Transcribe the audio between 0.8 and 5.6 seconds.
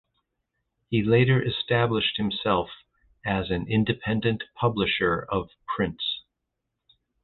He later established himself as an independent publisher of